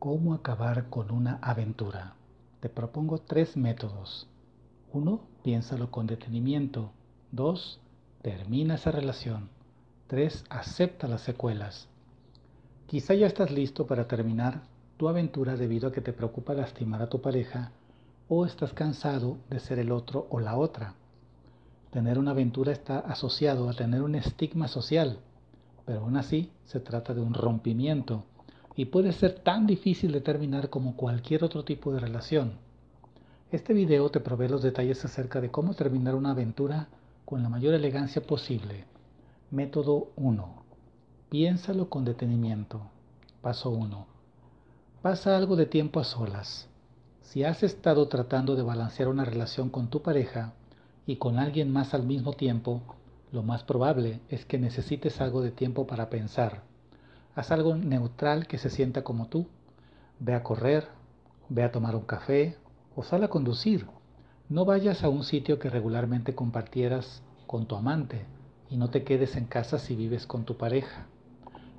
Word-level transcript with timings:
¿Cómo 0.00 0.32
acabar 0.32 0.88
con 0.88 1.10
una 1.10 1.38
aventura? 1.42 2.14
Te 2.60 2.70
propongo 2.70 3.18
tres 3.18 3.54
métodos. 3.58 4.26
Uno, 4.94 5.20
piénsalo 5.44 5.90
con 5.90 6.06
detenimiento. 6.06 6.90
Dos, 7.32 7.80
termina 8.22 8.76
esa 8.76 8.92
relación. 8.92 9.50
Tres, 10.06 10.46
acepta 10.48 11.06
las 11.06 11.20
secuelas. 11.20 11.86
Quizá 12.86 13.12
ya 13.12 13.26
estás 13.26 13.50
listo 13.50 13.86
para 13.86 14.08
terminar 14.08 14.62
tu 14.96 15.06
aventura 15.06 15.54
debido 15.56 15.88
a 15.88 15.92
que 15.92 16.00
te 16.00 16.14
preocupa 16.14 16.54
lastimar 16.54 17.02
a 17.02 17.10
tu 17.10 17.20
pareja 17.20 17.70
o 18.26 18.46
estás 18.46 18.72
cansado 18.72 19.36
de 19.50 19.60
ser 19.60 19.78
el 19.78 19.92
otro 19.92 20.26
o 20.30 20.40
la 20.40 20.56
otra. 20.56 20.94
Tener 21.90 22.18
una 22.18 22.30
aventura 22.30 22.72
está 22.72 23.00
asociado 23.00 23.68
a 23.68 23.74
tener 23.74 24.00
un 24.00 24.14
estigma 24.14 24.66
social, 24.66 25.18
pero 25.84 26.00
aún 26.00 26.16
así 26.16 26.50
se 26.64 26.80
trata 26.80 27.12
de 27.12 27.20
un 27.20 27.34
rompimiento 27.34 28.24
y 28.76 28.86
puede 28.86 29.12
ser 29.12 29.40
tan 29.40 29.66
difícil 29.66 30.12
de 30.12 30.20
terminar 30.20 30.70
como 30.70 30.96
cualquier 30.96 31.44
otro 31.44 31.64
tipo 31.64 31.92
de 31.92 32.00
relación. 32.00 32.52
Este 33.50 33.74
video 33.74 34.10
te 34.10 34.20
provee 34.20 34.48
los 34.48 34.62
detalles 34.62 35.04
acerca 35.04 35.40
de 35.40 35.50
cómo 35.50 35.74
terminar 35.74 36.14
una 36.14 36.30
aventura 36.30 36.88
con 37.24 37.42
la 37.42 37.48
mayor 37.48 37.74
elegancia 37.74 38.22
posible. 38.22 38.84
Método 39.50 40.12
1. 40.16 40.62
Piénsalo 41.28 41.88
con 41.88 42.04
detenimiento. 42.04 42.82
Paso 43.42 43.70
1. 43.70 44.06
Pasa 45.02 45.36
algo 45.36 45.56
de 45.56 45.66
tiempo 45.66 45.98
a 45.98 46.04
solas. 46.04 46.68
Si 47.22 47.42
has 47.42 47.62
estado 47.62 48.06
tratando 48.08 48.54
de 48.54 48.62
balancear 48.62 49.08
una 49.08 49.24
relación 49.24 49.70
con 49.70 49.88
tu 49.88 50.02
pareja 50.02 50.52
y 51.06 51.16
con 51.16 51.38
alguien 51.38 51.72
más 51.72 51.94
al 51.94 52.04
mismo 52.04 52.32
tiempo, 52.32 52.82
lo 53.32 53.42
más 53.42 53.64
probable 53.64 54.20
es 54.28 54.44
que 54.44 54.58
necesites 54.58 55.20
algo 55.20 55.40
de 55.42 55.50
tiempo 55.50 55.86
para 55.86 56.10
pensar. 56.10 56.69
Haz 57.34 57.52
algo 57.52 57.76
neutral 57.76 58.46
que 58.46 58.58
se 58.58 58.70
sienta 58.70 59.04
como 59.04 59.28
tú. 59.28 59.46
Ve 60.18 60.34
a 60.34 60.42
correr, 60.42 60.88
ve 61.48 61.62
a 61.62 61.70
tomar 61.70 61.94
un 61.94 62.02
café 62.02 62.56
o 62.96 63.02
sal 63.02 63.22
a 63.22 63.28
conducir. 63.28 63.86
No 64.48 64.64
vayas 64.64 65.04
a 65.04 65.08
un 65.08 65.22
sitio 65.22 65.58
que 65.58 65.70
regularmente 65.70 66.34
compartieras 66.34 67.22
con 67.46 67.66
tu 67.66 67.76
amante 67.76 68.26
y 68.68 68.76
no 68.76 68.90
te 68.90 69.04
quedes 69.04 69.36
en 69.36 69.44
casa 69.44 69.78
si 69.78 69.94
vives 69.94 70.26
con 70.26 70.44
tu 70.44 70.56
pareja. 70.56 71.06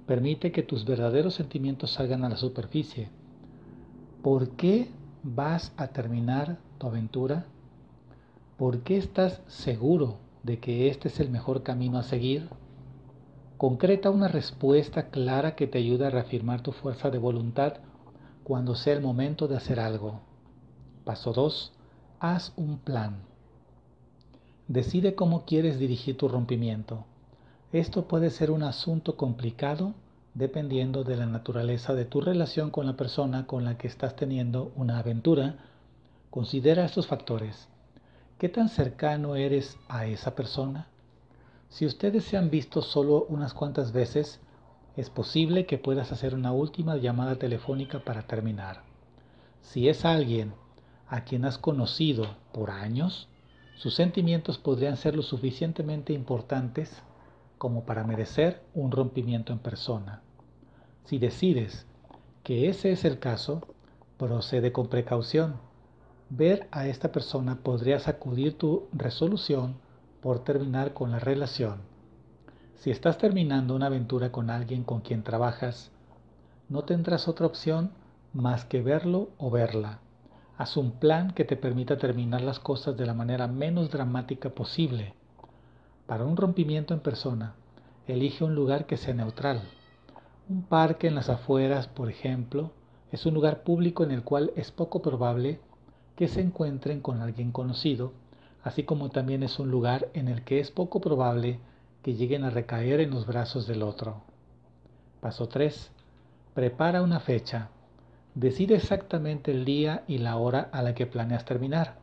Permite 0.08 0.52
que 0.52 0.64
tus 0.64 0.86
verdaderos 0.86 1.36
sentimientos 1.36 1.92
salgan 1.92 2.24
a 2.24 2.30
la 2.30 2.38
superficie. 2.38 3.10
¿Por 4.22 4.52
qué 4.52 4.90
vas 5.24 5.74
a 5.78 5.88
terminar 5.88 6.60
tu 6.78 6.88
aventura? 6.88 7.46
¿Por 8.58 8.80
qué 8.80 8.98
estás 8.98 9.42
seguro 9.48 10.18
de 10.44 10.60
que 10.60 10.90
este 10.90 11.10
es 11.10 11.20
el 11.20 11.30
mejor 11.30 11.64
camino 11.64 11.98
a 11.98 12.04
seguir? 12.04 12.50
Concreta 13.62 14.10
una 14.10 14.28
respuesta 14.28 15.12
clara 15.12 15.54
que 15.56 15.68
te 15.68 15.78
ayude 15.78 16.08
a 16.08 16.10
reafirmar 16.10 16.62
tu 16.62 16.72
fuerza 16.72 17.12
de 17.12 17.20
voluntad 17.20 17.74
cuando 18.44 18.74
sea 18.74 18.96
el 18.96 19.04
momento 19.04 19.48
de 19.48 19.56
hacer 19.56 19.80
algo. 19.80 20.22
Paso 21.06 21.32
2. 21.32 21.72
Haz 22.20 22.54
un 22.56 22.80
plan. 22.80 23.18
Decide 24.68 25.14
cómo 25.14 25.46
quieres 25.46 25.78
dirigir 25.78 26.18
tu 26.18 26.28
rompimiento. 26.28 27.06
Esto 27.72 28.08
puede 28.08 28.32
ser 28.32 28.50
un 28.50 28.64
asunto 28.64 29.16
complicado 29.16 29.94
dependiendo 30.34 31.04
de 31.04 31.18
la 31.18 31.28
naturaleza 31.28 31.94
de 31.94 32.06
tu 32.06 32.20
relación 32.20 32.72
con 32.72 32.88
la 32.88 32.98
persona 32.98 33.46
con 33.46 33.64
la 33.64 33.78
que 33.78 33.86
estás 33.86 34.16
teniendo 34.16 34.72
una 34.76 34.98
aventura. 34.98 35.58
Considera 36.32 36.84
estos 36.84 37.06
factores. 37.06 37.68
¿Qué 38.40 38.50
tan 38.50 38.70
cercano 38.70 39.36
eres 39.36 39.78
a 39.88 40.08
esa 40.08 40.34
persona? 40.34 40.88
Si 41.72 41.86
ustedes 41.86 42.26
se 42.26 42.36
han 42.36 42.50
visto 42.50 42.82
solo 42.82 43.26
unas 43.30 43.54
cuantas 43.54 43.94
veces, 43.94 44.42
es 44.98 45.10
posible 45.10 45.66
que 45.66 45.78
puedas 45.78 46.12
hacer 46.12 46.36
una 46.36 46.52
última 46.52 46.98
llamada 46.98 47.38
telefónica 47.38 48.04
para 48.04 48.24
terminar. 48.24 48.84
Si 49.62 49.88
es 49.88 50.04
alguien 50.04 50.54
a 51.08 51.24
quien 51.24 51.46
has 51.46 51.58
conocido 51.58 52.36
por 52.52 52.72
años, 52.72 53.30
sus 53.78 53.96
sentimientos 53.96 54.58
podrían 54.58 54.98
ser 54.98 55.16
lo 55.16 55.22
suficientemente 55.22 56.12
importantes 56.12 57.04
como 57.58 57.86
para 57.86 58.04
merecer 58.04 58.62
un 58.74 58.92
rompimiento 58.92 59.54
en 59.54 59.60
persona. 59.60 60.22
Si 61.06 61.20
decides 61.20 61.88
que 62.44 62.68
ese 62.68 62.92
es 62.92 63.06
el 63.06 63.18
caso, 63.18 63.66
procede 64.18 64.74
con 64.74 64.90
precaución. 64.90 65.56
Ver 66.30 66.68
a 66.72 66.88
esta 66.88 67.14
persona 67.14 67.60
podría 67.64 68.00
sacudir 68.00 68.58
tu 68.58 68.90
resolución 68.92 69.78
por 70.22 70.44
terminar 70.44 70.94
con 70.94 71.12
la 71.12 71.20
relación. 71.20 71.82
Si 72.76 72.92
estás 72.92 73.18
terminando 73.18 73.76
una 73.76 73.88
aventura 73.88 74.32
con 74.32 74.50
alguien 74.50 74.84
con 74.84 75.02
quien 75.02 75.24
trabajas, 75.24 75.92
no 76.70 76.84
tendrás 76.84 77.28
otra 77.28 77.48
opción 77.48 77.92
más 78.34 78.66
que 78.66 78.82
verlo 78.82 79.30
o 79.38 79.52
verla 79.52 80.00
Haz 80.62 80.78
un 80.78 80.92
plan 80.92 81.32
que 81.32 81.44
te 81.44 81.58
permita 81.58 81.98
terminar 81.98 82.42
las 82.42 82.60
cosas 82.60 82.96
de 82.96 83.08
la 83.08 83.16
manera 83.16 83.48
menos 83.48 83.90
dramática 83.90 84.52
posible. 84.52 85.16
Para 86.06 86.24
un 86.24 86.38
rompimiento 86.38 86.94
en 86.94 87.00
persona, 87.00 87.56
elige 88.06 88.44
un 88.44 88.54
lugar 88.54 88.86
que 88.86 88.96
sea 88.96 89.16
neutral. 89.16 89.64
Un 90.48 90.62
parque 90.62 91.08
en 91.08 91.16
las 91.16 91.30
afueras, 91.30 91.88
por 91.88 92.12
ejemplo, 92.12 92.70
es 93.12 93.26
un 93.26 93.34
lugar 93.34 93.64
público 93.64 94.04
en 94.04 94.12
el 94.12 94.24
cual 94.24 94.52
es 94.56 94.70
poco 94.70 95.02
probable 95.02 95.60
que 96.16 96.28
se 96.28 96.42
encuentren 96.42 97.02
con 97.02 97.22
alguien 97.22 97.52
conocido, 97.52 98.14
así 98.64 98.84
como 98.84 99.10
también 99.10 99.44
es 99.44 99.60
un 99.60 99.72
lugar 99.72 100.10
en 100.14 100.28
el 100.28 100.44
que 100.44 100.60
es 100.60 100.72
poco 100.72 101.02
probable 101.02 101.60
que 102.04 102.16
lleguen 102.16 102.44
a 102.44 102.50
recaer 102.50 103.00
en 103.00 103.12
los 103.12 103.26
brazos 103.26 103.68
del 103.68 103.84
otro. 103.84 104.22
Paso 105.20 105.48
3. 105.48 105.92
Prepara 106.54 107.02
una 107.02 107.20
fecha. 107.20 107.70
Decide 108.34 108.76
exactamente 108.76 109.52
el 109.52 109.66
día 109.66 110.04
y 110.08 110.18
la 110.18 110.38
hora 110.38 110.70
a 110.72 110.82
la 110.82 110.96
que 110.96 111.06
planeas 111.06 111.46
terminar. 111.46 111.98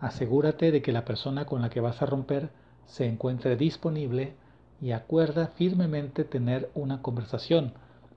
Asegúrate 0.00 0.70
de 0.70 0.82
que 0.82 0.92
la 0.92 1.04
persona 1.04 1.44
con 1.44 1.62
la 1.62 1.70
que 1.70 1.80
vas 1.80 2.02
a 2.02 2.06
romper 2.06 2.50
se 2.86 3.06
encuentre 3.06 3.56
disponible 3.56 4.34
y 4.80 4.92
acuerda 4.92 5.48
firmemente 5.48 6.24
tener 6.24 6.70
una 6.74 7.02
conversación, 7.02 7.74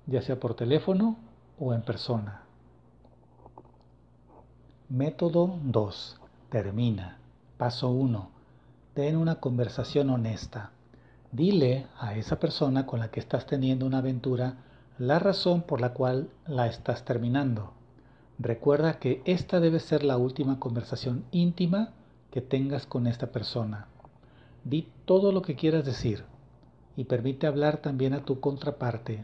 ya 0.07 0.21
sea 0.21 0.39
por 0.39 0.55
teléfono 0.55 1.17
o 1.59 1.73
en 1.73 1.81
persona. 1.83 2.41
Método 4.89 5.59
2. 5.63 6.21
Termina. 6.49 7.24
Paso 7.57 7.89
1. 7.89 8.29
Ten 8.95 9.15
una 9.15 9.35
conversación 9.35 10.09
honesta. 10.09 10.71
Dile 11.31 11.87
a 11.97 12.15
esa 12.15 12.37
persona 12.37 12.85
con 12.85 12.99
la 12.99 13.11
que 13.11 13.21
estás 13.21 13.45
teniendo 13.45 13.85
una 13.85 13.99
aventura 13.99 14.57
la 14.97 15.19
razón 15.19 15.61
por 15.61 15.79
la 15.79 15.93
cual 15.93 16.29
la 16.47 16.67
estás 16.67 17.05
terminando. 17.05 17.71
Recuerda 18.39 18.99
que 18.99 19.21
esta 19.23 19.61
debe 19.61 19.79
ser 19.79 20.03
la 20.03 20.17
última 20.17 20.59
conversación 20.59 21.23
íntima 21.31 21.93
que 22.29 22.41
tengas 22.41 22.85
con 22.85 23.07
esta 23.07 23.27
persona. 23.27 23.87
Di 24.65 24.89
todo 25.05 25.31
lo 25.31 25.41
que 25.41 25.55
quieras 25.55 25.85
decir 25.85 26.25
y 26.97 27.05
permite 27.05 27.47
hablar 27.47 27.77
también 27.77 28.13
a 28.13 28.25
tu 28.25 28.41
contraparte. 28.41 29.23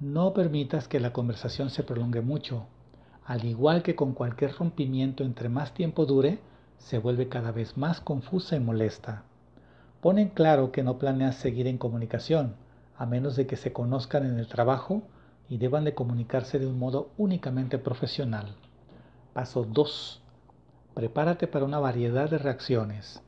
No 0.00 0.32
permitas 0.32 0.88
que 0.88 1.00
la 1.00 1.12
conversación 1.12 1.68
se 1.68 1.82
prolongue 1.82 2.22
mucho. 2.22 2.64
Al 3.26 3.44
igual 3.44 3.82
que 3.82 3.94
con 3.94 4.14
cualquier 4.14 4.54
rompimiento 4.56 5.22
entre 5.22 5.50
más 5.50 5.74
tiempo 5.74 6.06
dure, 6.06 6.40
se 6.82 6.98
vuelve 6.98 7.28
cada 7.28 7.52
vez 7.52 7.76
más 7.76 8.00
confusa 8.00 8.56
y 8.56 8.60
molesta. 8.60 9.22
Pon 10.00 10.18
en 10.18 10.28
claro 10.28 10.72
que 10.72 10.82
no 10.82 10.98
planeas 10.98 11.36
seguir 11.36 11.66
en 11.68 11.78
comunicación, 11.78 12.56
a 12.98 13.06
menos 13.06 13.36
de 13.36 13.46
que 13.46 13.56
se 13.56 13.72
conozcan 13.72 14.26
en 14.26 14.38
el 14.38 14.48
trabajo 14.48 15.02
y 15.48 15.58
deban 15.58 15.84
de 15.84 15.94
comunicarse 15.94 16.58
de 16.58 16.66
un 16.66 16.78
modo 16.78 17.10
únicamente 17.16 17.78
profesional. 17.78 18.56
Paso 19.32 19.64
2. 19.64 20.22
Prepárate 20.94 21.46
para 21.46 21.64
una 21.64 21.78
variedad 21.78 22.28
de 22.28 22.38
reacciones. 22.38 23.22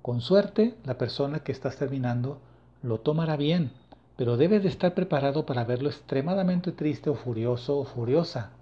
Con 0.00 0.20
suerte, 0.20 0.74
la 0.84 0.96
persona 0.96 1.40
que 1.40 1.52
estás 1.52 1.76
terminando 1.76 2.38
lo 2.82 2.98
tomará 3.00 3.36
bien, 3.36 3.72
pero 4.16 4.36
debes 4.36 4.62
de 4.62 4.70
estar 4.70 4.94
preparado 4.94 5.44
para 5.44 5.64
verlo 5.64 5.90
extremadamente 5.90 6.72
triste 6.72 7.10
o 7.10 7.14
furioso 7.14 7.78
o 7.78 7.84
furiosa 7.84 8.52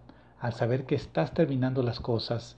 al 0.41 0.53
saber 0.55 0.85
que 0.85 0.97
estás 0.97 1.33
terminando 1.33 1.83
las 1.83 2.01
cosas. 2.01 2.57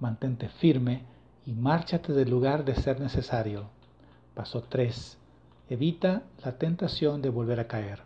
Mantente 0.00 0.48
firme 0.48 1.02
y 1.44 1.52
márchate 1.52 2.14
del 2.14 2.30
lugar 2.30 2.64
de 2.64 2.74
ser 2.74 3.00
necesario. 3.00 3.68
Paso 4.34 4.62
3. 4.62 5.18
Evita 5.68 6.22
la 6.42 6.52
tentación 6.56 7.20
de 7.20 7.28
volver 7.28 7.60
a 7.60 7.68
caer. 7.68 8.00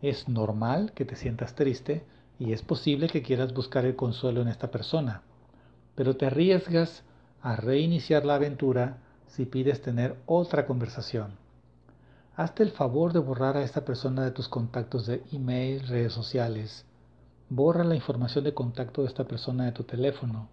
Es 0.00 0.28
normal 0.28 0.92
que 0.94 1.04
te 1.04 1.16
sientas 1.16 1.56
triste 1.56 2.04
y 2.38 2.52
es 2.52 2.62
posible 2.62 3.08
que 3.08 3.22
quieras 3.22 3.52
buscar 3.52 3.84
el 3.84 3.96
consuelo 3.96 4.40
en 4.40 4.46
esta 4.46 4.70
persona, 4.70 5.22
pero 5.96 6.16
te 6.16 6.26
arriesgas 6.26 7.02
a 7.42 7.56
reiniciar 7.56 8.24
la 8.24 8.36
aventura 8.36 8.98
si 9.26 9.46
pides 9.46 9.82
tener 9.82 10.16
otra 10.26 10.64
conversación. 10.64 11.32
Hazte 12.36 12.62
el 12.62 12.70
favor 12.70 13.12
de 13.12 13.18
borrar 13.18 13.56
a 13.56 13.64
esta 13.64 13.84
persona 13.84 14.22
de 14.22 14.30
tus 14.30 14.48
contactos 14.48 15.06
de 15.06 15.24
email, 15.32 15.88
redes 15.88 16.12
sociales. 16.12 16.84
Borra 17.48 17.82
la 17.82 17.96
información 17.96 18.44
de 18.44 18.54
contacto 18.54 19.02
de 19.02 19.08
esta 19.08 19.24
persona 19.24 19.64
de 19.64 19.72
tu 19.72 19.82
teléfono. 19.82 20.48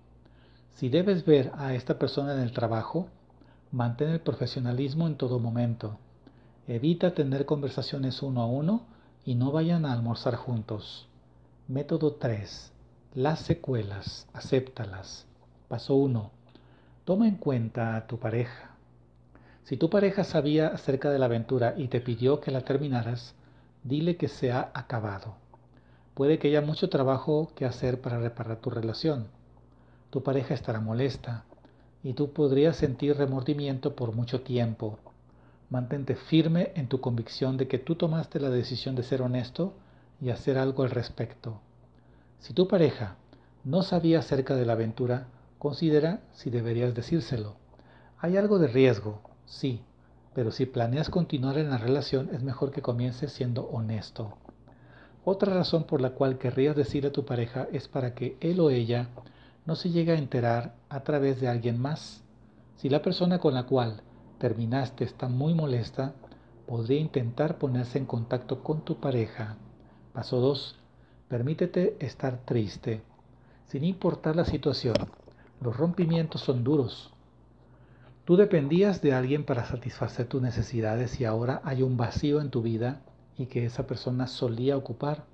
Si 0.73 0.89
debes 0.89 1.25
ver 1.25 1.51
a 1.55 1.75
esta 1.75 1.99
persona 1.99 2.33
en 2.33 2.39
el 2.39 2.51
trabajo, 2.51 3.07
mantén 3.71 4.09
el 4.09 4.21
profesionalismo 4.21 5.05
en 5.05 5.17
todo 5.17 5.39
momento. 5.39 5.99
Evita 6.67 7.13
tener 7.13 7.45
conversaciones 7.45 8.23
uno 8.23 8.41
a 8.41 8.47
uno 8.47 8.85
y 9.23 9.35
no 9.35 9.51
vayan 9.51 9.85
a 9.85 9.93
almorzar 9.93 10.35
juntos. 10.35 11.07
Método 11.67 12.13
3. 12.13 12.71
Las 13.13 13.41
secuelas, 13.41 14.27
acéptalas. 14.33 15.27
Paso 15.67 15.95
1. 15.95 16.31
Toma 17.05 17.27
en 17.27 17.35
cuenta 17.35 17.95
a 17.95 18.07
tu 18.07 18.17
pareja. 18.17 18.71
Si 19.65 19.77
tu 19.77 19.89
pareja 19.89 20.23
sabía 20.23 20.69
acerca 20.69 21.11
de 21.11 21.19
la 21.19 21.25
aventura 21.25 21.75
y 21.77 21.87
te 21.87 22.01
pidió 22.01 22.41
que 22.41 22.51
la 22.51 22.61
terminaras, 22.61 23.35
dile 23.83 24.17
que 24.17 24.27
se 24.27 24.51
ha 24.51 24.71
acabado. 24.73 25.35
Puede 26.15 26.39
que 26.39 26.47
haya 26.47 26.61
mucho 26.61 26.89
trabajo 26.89 27.51
que 27.55 27.65
hacer 27.65 28.01
para 28.01 28.19
reparar 28.19 28.57
tu 28.57 28.71
relación. 28.71 29.27
Tu 30.13 30.21
pareja 30.21 30.53
estará 30.53 30.79
molesta 30.79 31.43
y 32.03 32.13
tú 32.13 32.33
podrías 32.33 32.75
sentir 32.75 33.17
remordimiento 33.17 33.95
por 33.95 34.13
mucho 34.13 34.41
tiempo. 34.41 34.99
Mantente 35.71 36.13
firme 36.13 36.71
en 36.75 36.87
tu 36.87 37.01
convicción 37.01 37.57
de 37.57 37.67
que 37.67 37.79
tú 37.79 37.95
tomaste 37.95 38.39
la 38.39 38.51
decisión 38.51 38.93
de 38.93 39.01
ser 39.01 39.23
honesto 39.23 39.73
y 40.21 40.29
hacer 40.29 40.59
algo 40.59 40.83
al 40.83 40.91
respecto. 40.91 41.61
Si 42.37 42.53
tu 42.53 42.67
pareja 42.67 43.15
no 43.63 43.81
sabía 43.81 44.19
acerca 44.19 44.55
de 44.55 44.67
la 44.67 44.73
aventura, 44.73 45.29
considera 45.57 46.21
si 46.31 46.51
deberías 46.51 46.93
decírselo. 46.93 47.55
Hay 48.19 48.37
algo 48.37 48.59
de 48.59 48.67
riesgo, 48.67 49.19
sí, 49.47 49.81
pero 50.35 50.51
si 50.51 50.67
planeas 50.67 51.09
continuar 51.09 51.57
en 51.57 51.71
la 51.71 51.79
relación 51.79 52.29
es 52.33 52.43
mejor 52.43 52.69
que 52.69 52.83
comiences 52.83 53.31
siendo 53.31 53.63
honesto. 53.63 54.37
Otra 55.25 55.55
razón 55.55 55.85
por 55.85 56.01
la 56.01 56.11
cual 56.11 56.37
querrías 56.37 56.75
decirle 56.75 57.09
a 57.09 57.13
tu 57.13 57.25
pareja 57.25 57.67
es 57.71 57.87
para 57.87 58.13
que 58.13 58.37
él 58.41 58.59
o 58.59 58.69
ella 58.69 59.09
no 59.65 59.75
se 59.75 59.89
llegue 59.89 60.11
a 60.11 60.17
enterar 60.17 60.75
a 60.89 61.01
través 61.01 61.39
de 61.39 61.47
alguien 61.47 61.79
más. 61.79 62.23
Si 62.75 62.89
la 62.89 63.01
persona 63.01 63.39
con 63.39 63.53
la 63.53 63.63
cual 63.63 64.01
terminaste 64.37 65.03
está 65.03 65.29
muy 65.29 65.53
molesta, 65.53 66.13
podría 66.67 66.99
intentar 66.99 67.57
ponerse 67.57 67.97
en 67.97 68.05
contacto 68.05 68.63
con 68.63 68.81
tu 68.81 68.99
pareja. 68.99 69.55
Paso 70.13 70.39
2. 70.39 70.75
Permítete 71.29 71.97
estar 71.99 72.37
triste. 72.45 73.01
Sin 73.65 73.83
importar 73.83 74.35
la 74.35 74.45
situación, 74.45 74.95
los 75.61 75.75
rompimientos 75.77 76.41
son 76.41 76.63
duros. 76.63 77.13
Tú 78.25 78.35
dependías 78.35 79.01
de 79.01 79.13
alguien 79.13 79.45
para 79.45 79.65
satisfacer 79.65 80.27
tus 80.27 80.41
necesidades 80.41 81.19
y 81.19 81.25
ahora 81.25 81.61
hay 81.63 81.83
un 81.83 81.97
vacío 81.97 82.39
en 82.41 82.49
tu 82.49 82.61
vida 82.61 83.01
y 83.37 83.47
que 83.47 83.65
esa 83.65 83.87
persona 83.87 84.27
solía 84.27 84.77
ocupar, 84.77 85.25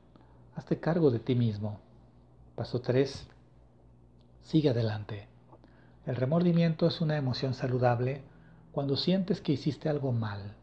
hazte 0.55 0.79
cargo 0.79 1.11
de 1.11 1.19
ti 1.19 1.35
mismo. 1.35 1.79
Paso 2.55 2.81
3. 2.81 3.27
Sigue 4.44 4.69
adelante. 4.69 5.27
El 6.06 6.15
remordimiento 6.15 6.88
es 6.88 7.01
una 7.01 7.18
emoción 7.18 7.53
saludable 7.53 8.21
cuando 8.71 8.97
sientes 8.97 9.41
que 9.41 9.51
hiciste 9.51 9.89
algo 9.89 10.12
mal, 10.12 10.53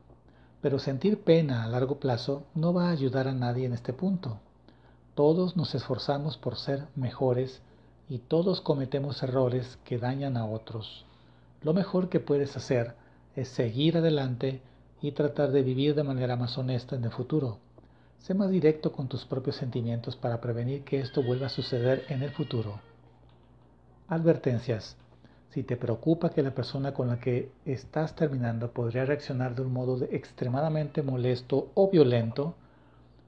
pero 0.61 0.78
sentir 0.78 1.23
pena 1.23 1.64
a 1.64 1.69
largo 1.69 2.00
plazo 2.00 2.44
no 2.55 2.73
va 2.73 2.88
a 2.88 2.93
ayudar 2.93 3.28
a 3.28 3.34
nadie 3.34 3.67
en 3.67 3.73
este 3.73 3.93
punto. 3.93 4.38
Todos 5.14 5.56
nos 5.56 5.75
esforzamos 5.75 6.37
por 6.37 6.56
ser 6.56 6.87
mejores 6.94 7.62
y 8.08 8.19
todos 8.19 8.61
cometemos 8.61 9.23
errores 9.23 9.78
que 9.84 9.99
dañan 9.99 10.37
a 10.37 10.46
otros. 10.46 11.05
Lo 11.62 11.73
mejor 11.73 12.08
que 12.08 12.20
puedes 12.20 12.56
hacer 12.56 12.94
es 13.34 13.49
seguir 13.49 13.96
adelante 13.96 14.61
y 15.02 15.12
tratar 15.12 15.52
de 15.52 15.62
vivir 15.62 15.94
de 15.94 16.02
manera 16.02 16.37
más 16.37 16.56
honesta 16.58 16.96
en 16.96 17.05
el 17.05 17.11
futuro. 17.11 17.58
Sé 18.19 18.34
más 18.34 18.50
directo 18.50 18.93
con 18.93 19.08
tus 19.08 19.25
propios 19.25 19.56
sentimientos 19.56 20.17
para 20.17 20.40
prevenir 20.40 20.84
que 20.84 21.00
esto 21.00 21.23
vuelva 21.23 21.46
a 21.46 21.50
suceder 21.50 22.05
en 22.08 22.23
el 22.23 22.31
futuro. 22.31 22.81
Advertencias. 24.08 24.97
Si 25.50 25.64
te 25.64 25.76
preocupa 25.76 26.31
que 26.31 26.44
la 26.44 26.55
persona 26.55 26.94
con 26.94 27.08
la 27.08 27.19
que 27.19 27.50
estás 27.64 28.14
terminando 28.14 28.70
podría 28.70 29.05
reaccionar 29.05 29.56
de 29.56 29.62
un 29.62 29.73
modo 29.73 29.99
extremadamente 30.05 31.03
molesto 31.03 31.73
o 31.75 31.91
violento, 31.91 32.55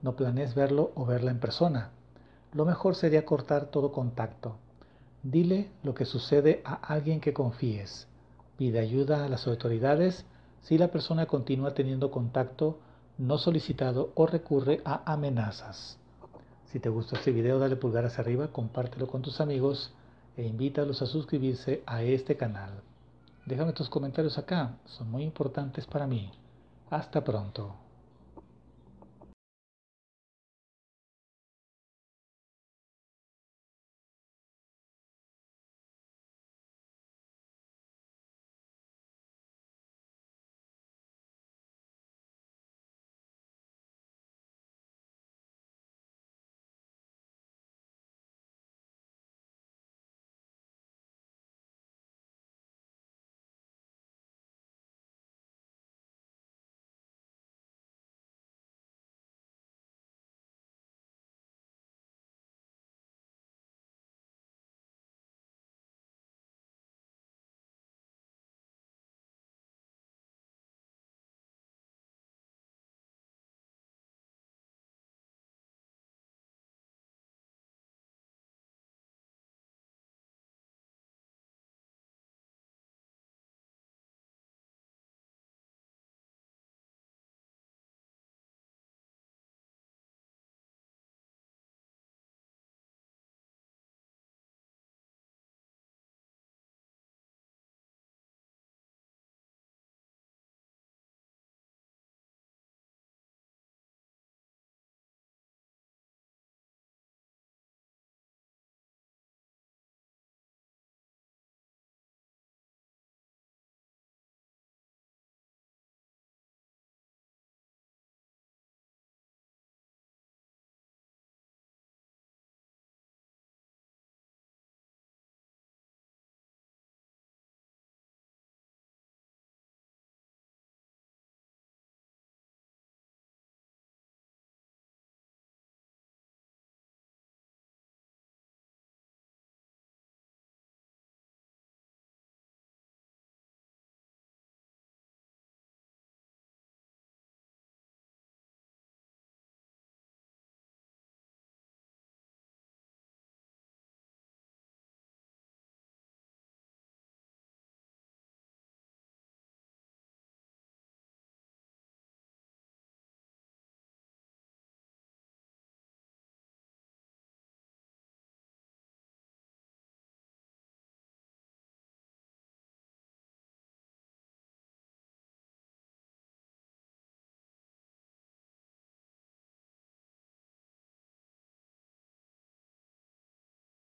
no 0.02 0.14
planees 0.14 0.54
verlo 0.54 0.92
o 0.94 1.04
verla 1.04 1.32
en 1.32 1.40
persona. 1.40 1.90
Lo 2.52 2.64
mejor 2.64 2.94
sería 2.94 3.24
cortar 3.24 3.66
todo 3.66 3.90
contacto. 3.90 4.56
Dile 5.24 5.68
lo 5.82 5.94
que 5.94 6.04
sucede 6.04 6.62
a 6.64 6.74
alguien 6.74 7.20
que 7.20 7.32
confíes. 7.32 8.06
Pide 8.56 8.78
ayuda 8.78 9.24
a 9.24 9.28
las 9.28 9.48
autoridades 9.48 10.26
si 10.60 10.78
la 10.78 10.92
persona 10.92 11.26
continúa 11.26 11.74
teniendo 11.74 12.12
contacto 12.12 12.78
no 13.16 13.38
solicitado 13.38 14.12
o 14.14 14.26
recurre 14.26 14.80
a 14.84 15.12
amenazas. 15.12 15.98
Si 16.66 16.78
te 16.78 16.88
gustó 16.88 17.16
este 17.16 17.32
video 17.32 17.58
dale 17.58 17.74
pulgar 17.74 18.04
hacia 18.04 18.22
arriba, 18.22 18.52
compártelo 18.52 19.08
con 19.08 19.22
tus 19.22 19.40
amigos 19.40 19.92
e 20.38 20.46
invítalos 20.46 21.02
a 21.02 21.06
suscribirse 21.06 21.82
a 21.84 22.02
este 22.02 22.36
canal. 22.36 22.80
Déjame 23.44 23.72
tus 23.72 23.88
comentarios 23.88 24.38
acá, 24.38 24.76
son 24.86 25.10
muy 25.10 25.24
importantes 25.24 25.84
para 25.86 26.06
mí. 26.06 26.30
Hasta 26.90 27.24
pronto. 27.24 27.87